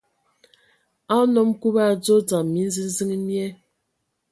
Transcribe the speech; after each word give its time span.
A 1.15 1.15
nnom 1.25 1.49
Kub 1.61 1.75
a 1.81 1.83
adzo 1.93 2.15
dzam 2.27 2.47
minziziŋ 2.53 3.11
mie, 3.27 3.45